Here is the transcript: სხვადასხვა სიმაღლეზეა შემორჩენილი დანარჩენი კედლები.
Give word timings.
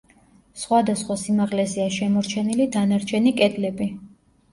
სხვადასხვა 0.59 1.17
სიმაღლეზეა 1.23 1.85
შემორჩენილი 1.97 2.67
დანარჩენი 2.77 3.35
კედლები. 3.43 3.89